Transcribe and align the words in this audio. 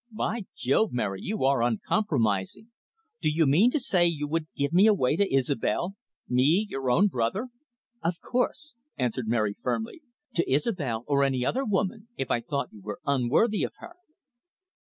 "By 0.11 0.45
Jove, 0.55 0.91
Mary, 0.93 1.21
you 1.21 1.43
are 1.43 1.61
uncompromising. 1.61 2.71
Do 3.21 3.29
you 3.29 3.45
mean 3.45 3.69
to 3.69 3.79
say 3.79 4.07
you 4.07 4.27
would 4.27 4.47
give 4.57 4.73
me 4.73 4.87
away 4.87 5.15
to 5.15 5.31
Isobel 5.31 5.93
me, 6.27 6.65
your 6.67 6.89
own 6.89 7.05
brother?" 7.05 7.49
"Of 8.01 8.19
course," 8.19 8.73
answered 8.97 9.27
Mary 9.27 9.53
firmly. 9.61 10.01
"To 10.33 10.51
Isobel, 10.51 11.03
or 11.05 11.23
any 11.23 11.45
other 11.45 11.63
woman, 11.63 12.07
if 12.17 12.31
I 12.31 12.41
thought 12.41 12.73
you 12.73 12.81
were 12.81 12.99
unworthy 13.05 13.61
of 13.61 13.73
her." 13.75 13.97